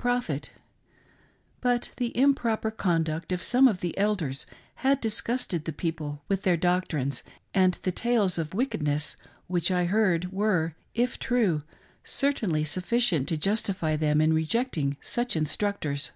f)het; 0.00 0.50
but 1.60 1.90
the 1.96 2.16
improper 2.16 2.70
conduct 2.70 3.32
of 3.32 3.42
some 3.42 3.66
of 3.66 3.80
the 3.80 3.98
elders 3.98 4.46
had 4.76 5.00
disgusted 5.00 5.64
the 5.64 5.72
people 5.72 6.22
with 6.28 6.42
their 6.42 6.56
doctrines, 6.56 7.24
and 7.52 7.80
the 7.82 7.90
tales 7.90 8.38
of 8.38 8.54
wickedness 8.54 9.16
which 9.48 9.72
I 9.72 9.86
heard 9.86 10.30
were, 10.30 10.76
if 10.94 11.18
true, 11.18 11.64
certainly 12.04 12.62
sufficient 12.62 13.26
to 13.30 13.36
justify 13.36 13.96
them 13.96 14.20
in 14.20 14.32
rejecting 14.32 14.96
such 15.00 15.34
in 15.34 15.46
structors. 15.46 16.12